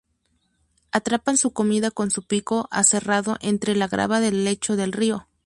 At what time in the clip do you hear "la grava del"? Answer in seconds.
3.75-4.43